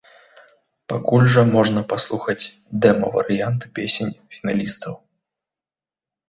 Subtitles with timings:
[0.93, 2.45] Пакуль жа можна паслухаць
[2.85, 4.93] дэма-варыянты песень фіналістаў.